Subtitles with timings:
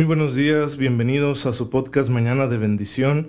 [0.00, 3.28] Muy buenos días, bienvenidos a su podcast Mañana de Bendición.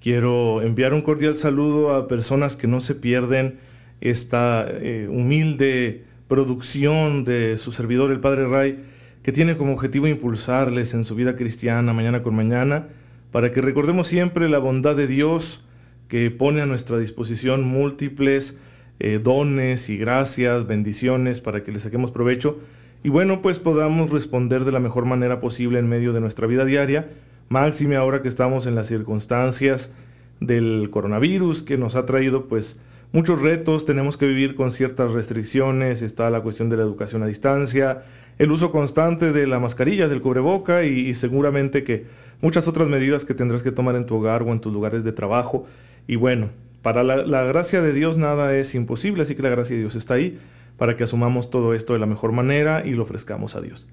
[0.00, 3.60] Quiero enviar un cordial saludo a personas que no se pierden
[4.00, 8.84] esta eh, humilde producción de su servidor, el Padre Ray,
[9.22, 12.88] que tiene como objetivo impulsarles en su vida cristiana mañana con mañana,
[13.30, 15.64] para que recordemos siempre la bondad de Dios
[16.08, 18.58] que pone a nuestra disposición múltiples
[18.98, 22.58] eh, dones y gracias, bendiciones, para que le saquemos provecho
[23.04, 26.64] y bueno, pues podamos responder de la mejor manera posible en medio de nuestra vida
[26.64, 27.08] diaria,
[27.48, 29.92] máxime ahora que estamos en las circunstancias
[30.40, 32.78] del coronavirus que nos ha traído pues
[33.12, 37.26] muchos retos, tenemos que vivir con ciertas restricciones, está la cuestión de la educación a
[37.26, 38.02] distancia,
[38.38, 42.06] el uso constante de la mascarilla, del cubreboca y, seguramente que
[42.40, 45.12] muchas otras medidas que tendrás que tomar en tu hogar o en tus lugares de
[45.12, 45.66] trabajo.
[46.06, 46.50] Y bueno,
[46.82, 50.14] para la gracia de Dios nada es imposible, así que la gracia de Dios está
[50.14, 50.38] ahí
[50.78, 53.86] para que asumamos todo esto de la mejor manera y lo ofrezcamos a Dios.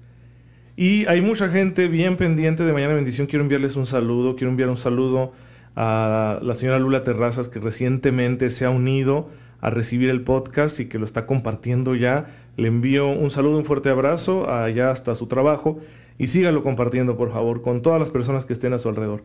[0.76, 3.26] Y hay mucha gente bien pendiente de Mañana Bendición.
[3.26, 4.36] Quiero enviarles un saludo.
[4.36, 5.32] Quiero enviar un saludo
[5.74, 9.28] a la señora Lula Terrazas que recientemente se ha unido
[9.60, 12.26] a recibir el podcast y que lo está compartiendo ya.
[12.56, 15.80] Le envío un saludo, un fuerte abrazo allá hasta su trabajo
[16.18, 19.24] y sígalo compartiendo por favor con todas las personas que estén a su alrededor.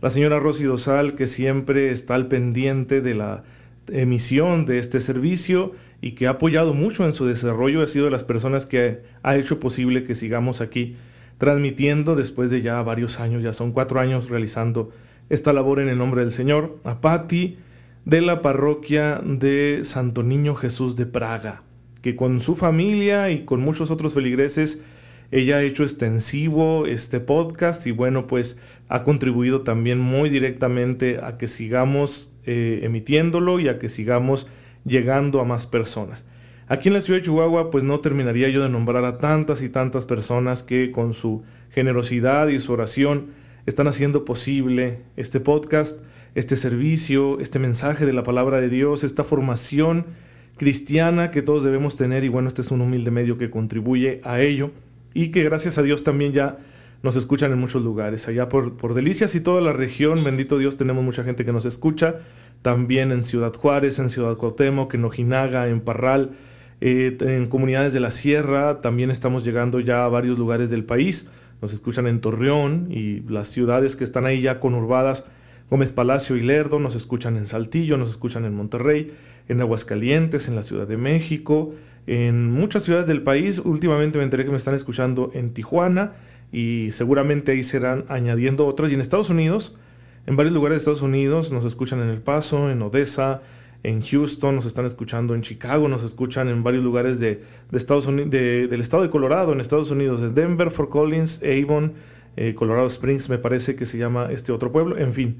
[0.00, 3.42] La señora Rosy Dosal que siempre está al pendiente de la
[3.88, 8.10] emisión de este servicio y que ha apoyado mucho en su desarrollo, ha sido de
[8.10, 10.96] las personas que ha hecho posible que sigamos aquí
[11.38, 14.90] transmitiendo después de ya varios años, ya son cuatro años realizando
[15.28, 17.56] esta labor en el nombre del Señor, a Patti
[18.04, 21.62] de la parroquia de Santo Niño Jesús de Praga,
[22.02, 24.82] que con su familia y con muchos otros feligreses,
[25.30, 28.58] ella ha hecho extensivo este podcast y bueno, pues
[28.88, 34.48] ha contribuido también muy directamente a que sigamos eh, emitiéndolo y a que sigamos
[34.84, 36.26] llegando a más personas.
[36.68, 39.68] Aquí en la ciudad de Chihuahua, pues no terminaría yo de nombrar a tantas y
[39.68, 43.28] tantas personas que con su generosidad y su oración
[43.66, 46.00] están haciendo posible este podcast,
[46.34, 50.06] este servicio, este mensaje de la palabra de Dios, esta formación
[50.56, 54.40] cristiana que todos debemos tener y bueno, este es un humilde medio que contribuye a
[54.40, 54.70] ello
[55.14, 56.58] y que gracias a Dios también ya
[57.02, 58.28] nos escuchan en muchos lugares.
[58.28, 61.64] Allá por, por Delicias y toda la región, bendito Dios, tenemos mucha gente que nos
[61.64, 62.16] escucha.
[62.62, 66.32] También en Ciudad Juárez, en Ciudad Cuauhtémoc, en Ojinaga, en Parral,
[66.82, 68.82] eh, en comunidades de la sierra.
[68.82, 71.26] También estamos llegando ya a varios lugares del país.
[71.62, 75.24] Nos escuchan en Torreón y las ciudades que están ahí ya conurbadas,
[75.70, 76.80] Gómez Palacio y Lerdo.
[76.80, 79.14] Nos escuchan en Saltillo, nos escuchan en Monterrey,
[79.48, 81.74] en Aguascalientes, en la Ciudad de México,
[82.06, 83.58] en muchas ciudades del país.
[83.58, 86.12] Últimamente me enteré que me están escuchando en Tijuana
[86.52, 88.90] y seguramente ahí serán añadiendo otras.
[88.90, 89.74] Y en Estados Unidos,
[90.26, 93.42] en varios lugares de Estados Unidos, nos escuchan en El Paso, en Odessa,
[93.82, 98.30] en Houston, nos están escuchando en Chicago, nos escuchan en varios lugares de, Estados Unidos,
[98.30, 101.94] del estado de Colorado, en Estados Unidos, de Denver, Fort Collins, Avon,
[102.36, 105.38] eh, Colorado Springs, me parece que se llama este otro pueblo, en fin.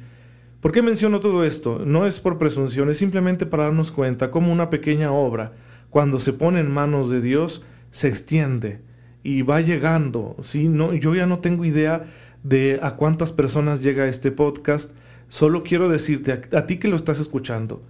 [0.61, 1.83] ¿Por qué menciono todo esto?
[1.85, 5.53] No es por presunción, es simplemente para darnos cuenta cómo una pequeña obra,
[5.91, 8.81] cuando se pone en manos de Dios, se extiende
[9.23, 10.37] y va llegando.
[10.43, 10.69] ¿sí?
[10.69, 12.07] No, yo ya no tengo idea
[12.43, 14.93] de a cuántas personas llega este podcast.
[15.29, 17.83] Solo quiero decirte a, a ti que lo estás escuchando,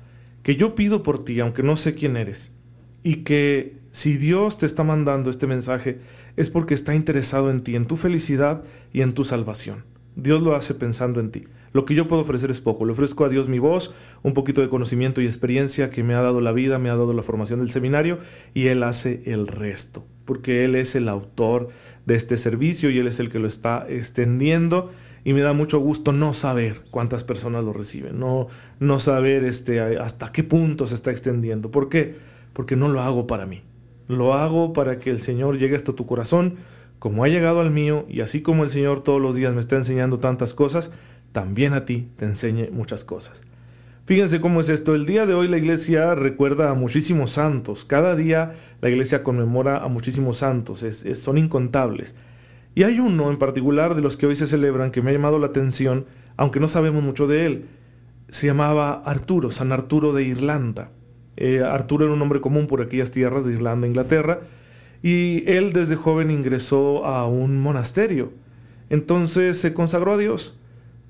[0.42, 2.52] que yo pido por ti, aunque no sé quién eres,
[3.02, 5.98] y que si Dios te está mandando este mensaje
[6.36, 8.62] es porque está interesado en ti, en tu felicidad
[8.92, 9.84] y en tu salvación.
[10.16, 11.44] Dios lo hace pensando en ti.
[11.72, 12.84] Lo que yo puedo ofrecer es poco.
[12.84, 16.22] Le ofrezco a Dios mi voz, un poquito de conocimiento y experiencia que me ha
[16.22, 18.18] dado la vida, me ha dado la formación del seminario
[18.54, 21.70] y Él hace el resto, porque Él es el autor
[22.06, 24.92] de este servicio y Él es el que lo está extendiendo
[25.24, 28.46] y me da mucho gusto no saber cuántas personas lo reciben, no,
[28.78, 31.72] no saber este, hasta qué punto se está extendiendo.
[31.72, 32.14] ¿Por qué?
[32.52, 33.64] Porque no lo hago para mí.
[34.06, 36.58] Lo hago para que el Señor llegue hasta tu corazón
[37.00, 39.74] como ha llegado al mío, y así como el Señor todos los días me está
[39.74, 40.92] enseñando tantas cosas,
[41.32, 43.42] también a ti te enseñe muchas cosas.
[44.06, 44.94] Fíjense cómo es esto.
[44.94, 47.84] El día de hoy la iglesia recuerda a muchísimos santos.
[47.84, 50.84] Cada día la iglesia conmemora a muchísimos santos.
[51.14, 52.16] son incontables.
[52.74, 55.38] Y hay uno en particular de los que hoy se celebran que me ha llamado
[55.38, 56.06] la atención,
[56.36, 57.64] aunque no sabemos mucho de él.
[58.28, 60.90] Se llamaba Arturo, San Arturo de Irlanda.
[61.36, 64.40] Eh, Arturo era un hombre común por aquellas tierras de Irlanda, Inglaterra,
[65.02, 68.32] y él desde joven ingresó a un monasterio.
[68.88, 70.59] Entonces se consagró a Dios,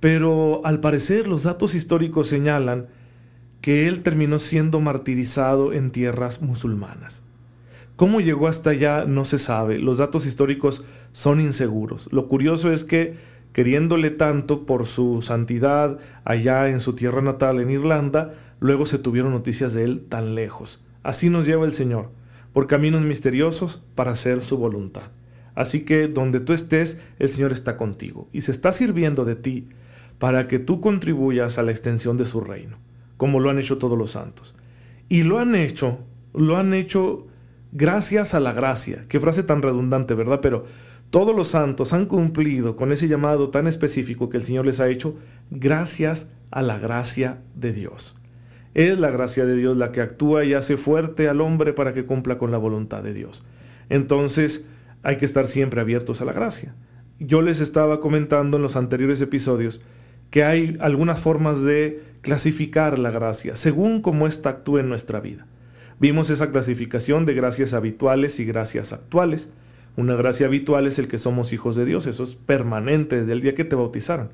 [0.01, 2.89] pero al parecer los datos históricos señalan
[3.61, 7.23] que él terminó siendo martirizado en tierras musulmanas.
[7.97, 9.05] ¿Cómo llegó hasta allá?
[9.05, 9.79] No se sabe.
[9.79, 12.09] Los datos históricos son inseguros.
[12.11, 13.17] Lo curioso es que,
[13.53, 19.33] queriéndole tanto por su santidad allá en su tierra natal, en Irlanda, luego se tuvieron
[19.33, 20.83] noticias de él tan lejos.
[21.03, 22.11] Así nos lleva el Señor,
[22.55, 25.11] por caminos misteriosos para hacer su voluntad.
[25.55, 29.69] Así que donde tú estés, el Señor está contigo y se está sirviendo de ti
[30.21, 32.77] para que tú contribuyas a la extensión de su reino
[33.21, 34.55] como lo han hecho todos los santos.
[35.11, 35.99] Y lo han hecho,
[36.33, 37.27] lo han hecho
[37.71, 39.03] gracias a la gracia.
[39.11, 40.41] Qué frase tan redundante, ¿verdad?
[40.41, 40.65] Pero
[41.11, 44.89] todos los santos han cumplido con ese llamado tan específico que el Señor les ha
[44.89, 45.17] hecho
[45.51, 48.17] gracias a la gracia de Dios.
[48.73, 52.07] Es la gracia de Dios la que actúa y hace fuerte al hombre para que
[52.07, 53.45] cumpla con la voluntad de Dios.
[53.91, 54.67] Entonces
[55.03, 56.75] hay que estar siempre abiertos a la gracia.
[57.19, 59.83] Yo les estaba comentando en los anteriores episodios
[60.31, 65.47] que hay algunas formas de clasificar la gracia según cómo ésta actúe en nuestra vida.
[65.99, 69.51] Vimos esa clasificación de gracias habituales y gracias actuales.
[69.97, 73.43] Una gracia habitual es el que somos hijos de Dios, eso es permanente desde el
[73.43, 74.31] día que te bautizaron.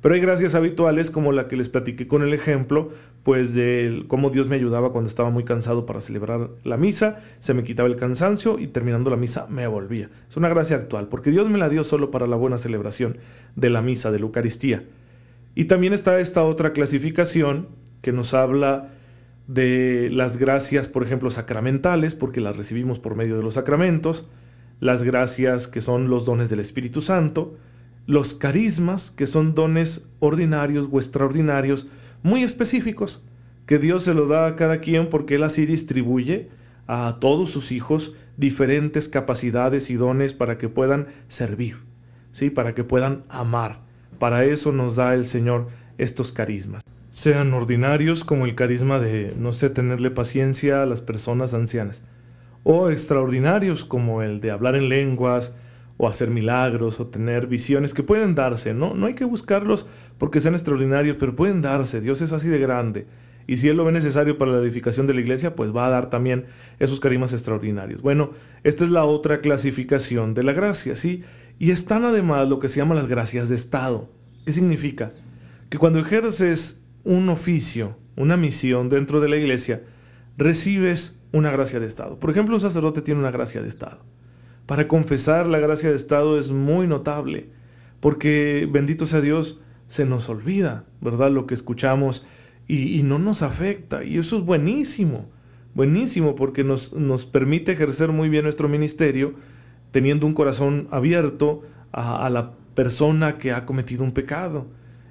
[0.00, 2.90] Pero hay gracias habituales como la que les platiqué con el ejemplo,
[3.22, 7.54] pues de cómo Dios me ayudaba cuando estaba muy cansado para celebrar la misa, se
[7.54, 10.10] me quitaba el cansancio y terminando la misa me volvía.
[10.28, 13.18] Es una gracia actual, porque Dios me la dio solo para la buena celebración
[13.54, 14.84] de la misa, de la Eucaristía.
[15.56, 17.68] Y también está esta otra clasificación
[18.02, 18.90] que nos habla
[19.48, 24.28] de las gracias, por ejemplo, sacramentales, porque las recibimos por medio de los sacramentos,
[24.80, 27.56] las gracias que son los dones del Espíritu Santo,
[28.06, 31.88] los carismas, que son dones ordinarios o extraordinarios,
[32.22, 33.24] muy específicos,
[33.64, 36.50] que Dios se lo da a cada quien porque Él así distribuye
[36.86, 41.78] a todos sus hijos diferentes capacidades y dones para que puedan servir,
[42.30, 42.50] ¿sí?
[42.50, 43.85] para que puedan amar.
[44.18, 45.68] Para eso nos da el Señor
[45.98, 46.82] estos carismas.
[47.10, 52.04] Sean ordinarios como el carisma de, no sé, tenerle paciencia a las personas ancianas.
[52.62, 55.54] O extraordinarios como el de hablar en lenguas,
[55.96, 58.94] o hacer milagros, o tener visiones que pueden darse, ¿no?
[58.94, 59.86] No hay que buscarlos
[60.18, 62.00] porque sean extraordinarios, pero pueden darse.
[62.00, 63.06] Dios es así de grande.
[63.46, 65.90] Y si Él lo ve necesario para la edificación de la iglesia, pues va a
[65.90, 66.46] dar también
[66.78, 68.02] esos carismas extraordinarios.
[68.02, 68.30] Bueno,
[68.64, 71.22] esta es la otra clasificación de la gracia, ¿sí?
[71.58, 74.10] Y están además lo que se llama las gracias de Estado.
[74.44, 75.12] ¿Qué significa?
[75.70, 79.82] Que cuando ejerces un oficio, una misión dentro de la iglesia,
[80.36, 82.18] recibes una gracia de Estado.
[82.18, 84.02] Por ejemplo, un sacerdote tiene una gracia de Estado.
[84.66, 87.50] Para confesar la gracia de Estado es muy notable,
[88.00, 91.30] porque bendito sea Dios, se nos olvida, ¿verdad?
[91.30, 92.26] Lo que escuchamos
[92.68, 94.04] y, no nos afecta.
[94.04, 95.26] Y eso es buenísimo,
[95.74, 99.34] buenísimo, porque nos, nos permite ejercer muy bien nuestro ministerio
[99.90, 104.66] teniendo un corazón abierto a, la persona que ha cometido un pecado.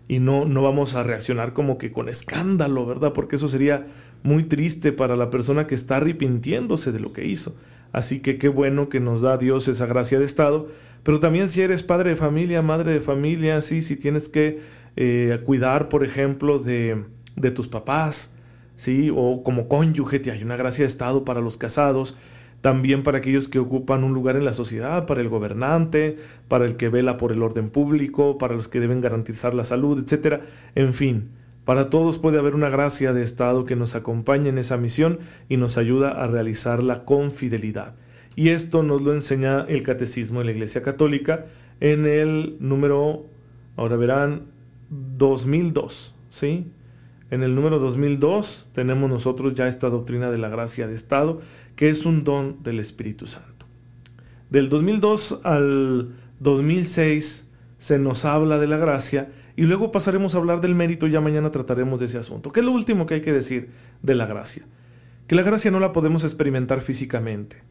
[0.07, 3.12] Y no, no vamos a reaccionar como que con escándalo, ¿verdad?
[3.13, 3.88] Porque eso sería
[4.22, 7.56] muy triste para la persona que está arrepintiéndose de lo que hizo.
[7.92, 10.68] Así que qué bueno que nos da Dios esa gracia de Estado.
[11.02, 14.60] Pero también si eres padre de familia, madre de familia, sí, si tienes que
[14.96, 18.31] eh, cuidar, por ejemplo, de, de tus papás,
[18.75, 19.11] ¿sí?
[19.15, 22.17] O como cónyuge, hay una gracia de Estado para los casados
[22.65, 26.77] también para aquellos que ocupan un lugar en la sociedad, para el gobernante, para el
[26.77, 30.42] que vela por el orden público, para los que deben garantizar la salud, etc.
[30.73, 31.30] En fin,
[31.63, 35.57] para todos puede haber una gracia de Estado que nos acompañe en esa misión y
[35.57, 37.94] nos ayuda a realizarla con fidelidad.
[38.35, 41.45] Y esto nos lo enseña el Catecismo de la Iglesia Católica
[41.81, 43.27] en el número,
[43.75, 44.47] ahora verán,
[44.89, 46.71] 2002, ¿sí?
[47.35, 51.42] En el número 2002 tenemos nosotros ya esta doctrina de la gracia de Estado,
[51.75, 53.65] que es un don del Espíritu Santo.
[54.49, 57.45] Del 2002 al 2006
[57.77, 61.51] se nos habla de la gracia y luego pasaremos a hablar del mérito, ya mañana
[61.51, 62.54] trataremos de ese asunto.
[62.54, 63.68] ¿Qué es lo último que hay que decir
[64.01, 64.63] de la gracia?
[65.27, 67.63] Que la gracia no la podemos experimentar físicamente.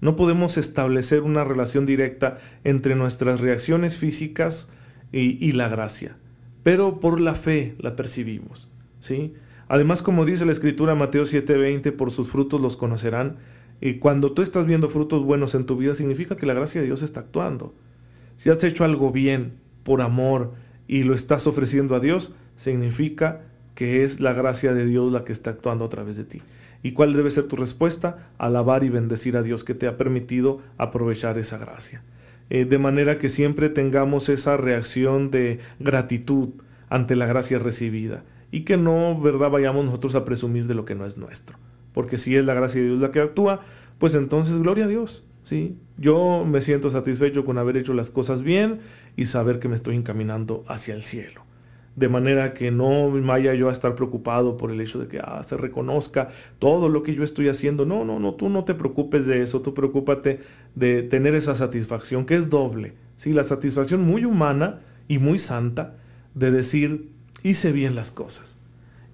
[0.00, 4.70] No podemos establecer una relación directa entre nuestras reacciones físicas
[5.12, 6.16] y, y la gracia,
[6.62, 8.69] pero por la fe la percibimos.
[9.00, 9.34] ¿Sí?
[9.70, 13.36] Además, como dice la escritura Mateo 7:20, por sus frutos los conocerán.
[13.80, 16.88] Y cuando tú estás viendo frutos buenos en tu vida, significa que la gracia de
[16.88, 17.72] Dios está actuando.
[18.36, 19.52] Si has hecho algo bien
[19.84, 20.54] por amor
[20.88, 23.42] y lo estás ofreciendo a Dios, significa
[23.76, 26.42] que es la gracia de Dios la que está actuando a través de ti.
[26.82, 28.30] ¿Y cuál debe ser tu respuesta?
[28.38, 32.02] Alabar y bendecir a Dios que te ha permitido aprovechar esa gracia.
[32.48, 36.48] Eh, de manera que siempre tengamos esa reacción de gratitud
[36.88, 40.94] ante la gracia recibida y que no, ¿verdad?, vayamos nosotros a presumir de lo que
[40.94, 41.56] no es nuestro.
[41.92, 43.60] porque si es la gracia de Dios la que actúa,
[43.98, 45.24] pues entonces gloria a Dios.
[45.42, 45.76] ¿sí?
[45.98, 48.78] Yo me siento satisfecho con haber hecho las cosas bien
[49.16, 51.42] y saber que me estoy encaminando hacia el cielo.
[51.96, 55.42] De manera que no vaya yo a estar preocupado por el hecho de que ah,
[55.42, 56.28] se reconozca
[56.60, 57.84] todo lo que yo estoy haciendo.
[57.84, 60.38] No, no, no, tú no te preocupes de eso, tú preocúpate
[60.76, 62.94] de tener esa satisfacción que es doble.
[63.16, 63.32] ¿sí?
[63.32, 65.96] La satisfacción muy humana y muy santa
[66.34, 67.10] de decir,
[67.42, 68.58] hice bien las cosas.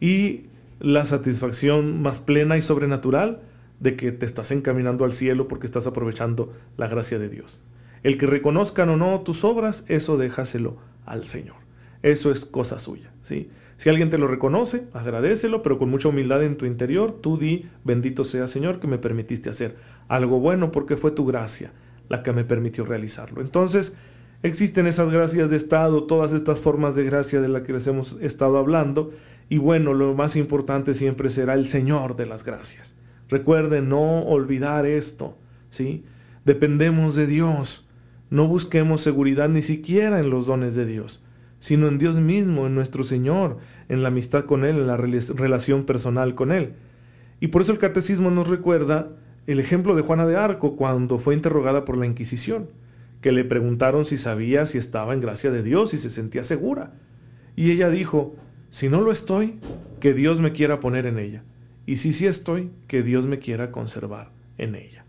[0.01, 0.47] Y
[0.81, 3.43] la satisfacción más plena y sobrenatural
[3.81, 7.61] de que te estás encaminando al cielo porque estás aprovechando la gracia de Dios.
[8.03, 11.57] El que reconozcan o no tus obras, eso déjaselo al Señor.
[12.03, 13.51] Eso es cosa suya, ¿sí?
[13.79, 17.69] Si alguien te lo reconoce, agradecelo, pero con mucha humildad en tu interior, tú di,
[17.85, 19.77] bendito sea Señor que me permitiste hacer
[20.09, 21.73] algo bueno porque fue tu gracia
[22.09, 23.41] la que me permitió realizarlo.
[23.41, 23.95] Entonces,
[24.43, 28.19] existen esas gracias de estado, todas estas formas de gracia de las que les hemos
[28.21, 29.11] estado hablando,
[29.49, 32.95] y bueno, lo más importante siempre será el Señor de las gracias.
[33.29, 35.37] Recuerden no olvidar esto,
[35.71, 36.05] ¿sí?
[36.45, 37.87] Dependemos de Dios.
[38.31, 41.25] No busquemos seguridad ni siquiera en los dones de Dios,
[41.59, 45.85] sino en Dios mismo, en nuestro Señor, en la amistad con Él, en la relación
[45.85, 46.75] personal con Él.
[47.41, 49.11] Y por eso el catecismo nos recuerda
[49.47, 52.69] el ejemplo de Juana de Arco cuando fue interrogada por la Inquisición,
[53.21, 56.95] que le preguntaron si sabía si estaba en gracia de Dios y se sentía segura.
[57.57, 58.37] Y ella dijo,
[58.71, 59.59] si no lo estoy,
[60.01, 61.43] que Dios me quiera poner en ella
[61.87, 65.05] y si sí estoy, que Dios me quiera conservar en ella.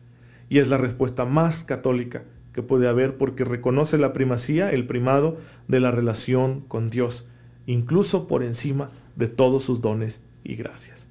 [0.47, 2.23] Y es la respuesta más católica
[2.53, 5.37] que puede haber porque reconoce la primacía, el primado
[5.67, 7.27] de la relación con Dios,
[7.65, 11.09] incluso por encima de todos sus dones y gracias.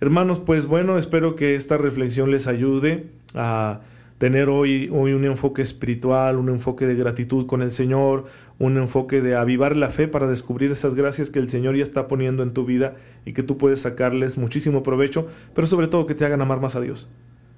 [0.00, 3.82] Hermanos, pues bueno, espero que esta reflexión les ayude a
[4.24, 8.24] tener hoy, hoy un enfoque espiritual, un enfoque de gratitud con el Señor,
[8.58, 12.08] un enfoque de avivar la fe para descubrir esas gracias que el Señor ya está
[12.08, 12.94] poniendo en tu vida
[13.26, 16.74] y que tú puedes sacarles muchísimo provecho, pero sobre todo que te hagan amar más
[16.74, 17.10] a Dios.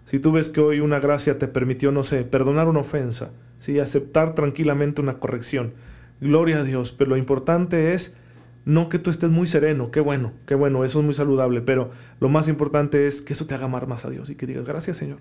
[0.06, 3.30] Si tú ves que hoy una gracia te permitió, no sé, perdonar una ofensa,
[3.60, 3.78] ¿sí?
[3.78, 5.72] aceptar tranquilamente una corrección,
[6.20, 8.16] gloria a Dios, pero lo importante es
[8.64, 11.90] no que tú estés muy sereno, qué bueno, qué bueno, eso es muy saludable, pero
[12.18, 14.66] lo más importante es que eso te haga amar más a Dios y que digas,
[14.66, 15.18] gracias Señor,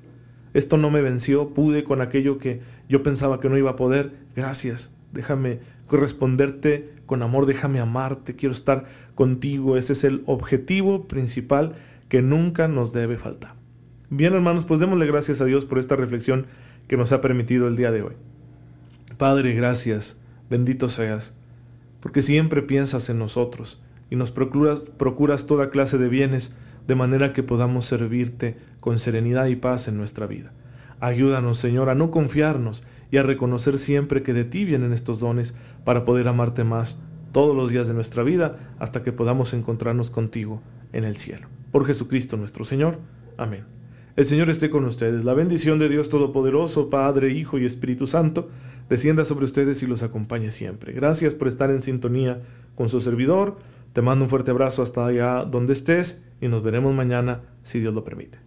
[0.56, 4.14] esto no me venció, pude con aquello que yo pensaba que no iba a poder,
[4.38, 8.86] gracias, déjame corresponderte con amor, déjame amarte, quiero estar
[9.16, 9.76] contigo.
[9.76, 11.76] Ese es el objetivo principal
[12.08, 13.56] que nunca nos debe faltar.
[14.10, 16.48] Bien hermanos, pues démosle gracias a Dios por esta reflexión
[16.88, 18.14] que nos ha permitido el día de hoy.
[19.18, 20.18] Padre, gracias,
[20.50, 21.34] bendito seas,
[22.00, 26.54] porque siempre piensas en nosotros y nos procuras, procuras toda clase de bienes
[26.88, 30.54] de manera que podamos servirte con serenidad y paz en nuestra vida.
[31.00, 35.54] Ayúdanos, Señor, a no confiarnos y a reconocer siempre que de ti vienen estos dones
[35.84, 37.00] para poder amarte más
[37.32, 40.62] todos los días de nuestra vida hasta que podamos encontrarnos contigo
[40.94, 41.48] en el cielo.
[41.72, 43.00] Por Jesucristo nuestro Señor.
[43.38, 43.66] Amén.
[44.16, 45.26] El Señor esté con ustedes.
[45.26, 48.48] La bendición de Dios Todopoderoso, Padre, Hijo y Espíritu Santo,
[48.88, 50.94] descienda sobre ustedes y los acompañe siempre.
[50.94, 52.42] Gracias por estar en sintonía
[52.76, 53.58] con su servidor.
[53.96, 57.94] Te mando un fuerte abrazo hasta allá donde estés y nos veremos mañana si Dios
[57.94, 58.40] lo permite.